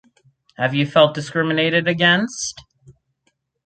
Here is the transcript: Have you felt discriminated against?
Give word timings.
Have 0.57 0.73
you 0.73 0.87
felt 0.87 1.13
discriminated 1.13 1.87
against? 1.87 2.59